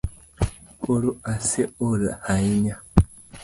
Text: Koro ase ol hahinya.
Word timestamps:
Koro 0.81 1.09
ase 1.33 1.61
ol 1.87 2.01
hahinya. 2.25 2.75